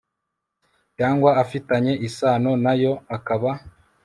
cyangwa 0.97 1.29
afitanye 1.43 1.93
isano 2.07 2.51
nayo 2.63 2.93
akaba 3.15 3.51